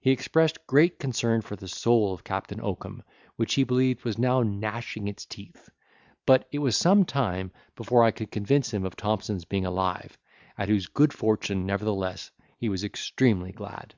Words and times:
He 0.00 0.10
expressed 0.10 0.66
great 0.66 0.98
concern 0.98 1.40
for 1.40 1.56
the 1.56 1.66
soul 1.66 2.12
of 2.12 2.24
Captain 2.24 2.60
Oakum, 2.60 3.02
which 3.36 3.54
he 3.54 3.64
believed 3.64 4.04
was 4.04 4.18
now 4.18 4.42
gnashing 4.42 5.08
its 5.08 5.24
teeth; 5.24 5.70
but 6.26 6.46
it 6.52 6.58
was 6.58 6.76
some 6.76 7.06
time 7.06 7.50
before 7.74 8.04
I 8.04 8.10
could 8.10 8.30
convince 8.30 8.74
him 8.74 8.84
of 8.84 8.96
Thompson's 8.96 9.46
being 9.46 9.64
alive, 9.64 10.18
at 10.58 10.68
whose 10.68 10.88
good 10.88 11.14
fortune, 11.14 11.64
nevertheless, 11.64 12.30
he 12.58 12.68
was 12.68 12.84
extremely 12.84 13.52
glad. 13.52 13.94